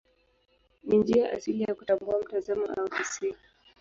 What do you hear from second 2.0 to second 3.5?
mtazamo au hisia.